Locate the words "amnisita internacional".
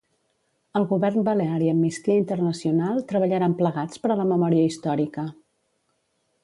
1.73-3.05